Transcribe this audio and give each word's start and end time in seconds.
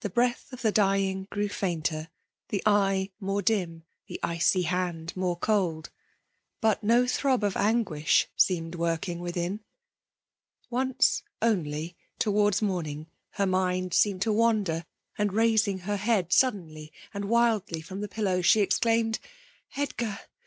The 0.00 0.08
breaA 0.08 0.36
of 0.52 0.62
the 0.62 0.72
dying 0.72 1.26
grew 1.30 1.50
fainter, 1.50 2.08
the 2.48 2.62
eye 2.64 3.10
more 3.20 3.42
dim, 3.42 3.84
the 4.06 4.18
icy 4.22 4.62
hand 4.62 5.14
more 5.14 5.36
cold. 5.36 5.90
But 6.62 6.82
no 6.82 7.06
throb 7.06 7.44
of 7.44 7.52
FKMALE 7.52 7.84
DOMINATION. 7.84 7.84
131 7.84 8.00
anguiah 8.00 8.28
seemed 8.36 8.76
workiiig 8.78 9.20
mthin. 9.20 9.60
Once 10.70 11.22
onlji 11.42 11.94
towards 12.18 12.62
mendng, 12.62 13.08
her 13.32 13.46
mind 13.46 13.92
seemed 13.92 14.22
to 14.22 14.32
wander; 14.32 14.86
and, 15.18 15.34
raising 15.34 15.80
her 15.80 15.98
head 15.98 16.32
suddenly 16.32 16.90
and 17.12 17.26
wildly 17.26 17.82
from 17.82 18.00
her 18.00 18.08
pillow, 18.08 18.40
she 18.40 18.62
exchumed" 18.62 19.18
Hdgar 19.76 20.20